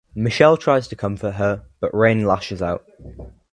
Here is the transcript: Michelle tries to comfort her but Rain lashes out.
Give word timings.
Michelle 0.15 0.57
tries 0.57 0.87
to 0.87 0.95
comfort 0.95 1.33
her 1.35 1.61
but 1.79 1.93
Rain 1.93 2.25
lashes 2.25 2.59
out. 2.59 2.83